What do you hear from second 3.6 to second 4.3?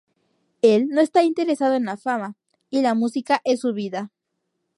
vida.